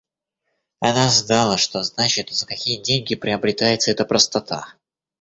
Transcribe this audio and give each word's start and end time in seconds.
Она 0.79 1.09
знала, 1.11 1.57
что 1.59 1.83
значит 1.83 2.31
и 2.31 2.33
за 2.33 2.47
какие 2.47 2.81
деньги 2.81 3.13
приобретается 3.13 3.91
эта 3.91 4.03
простота. 4.03 4.73